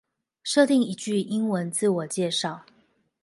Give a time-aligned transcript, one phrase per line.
[0.43, 2.61] 設定一句英文自我介紹